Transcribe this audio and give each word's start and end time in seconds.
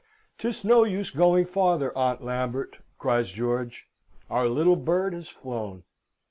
"'Tis 0.39 0.63
no 0.65 0.83
use 0.83 1.11
going 1.11 1.45
farther, 1.45 1.95
Aunt 1.95 2.23
Lambert!" 2.23 2.79
cries 2.97 3.31
George. 3.33 3.87
"Our 4.31 4.47
little 4.49 4.75
bird 4.75 5.13
has 5.13 5.29
flown." 5.29 5.83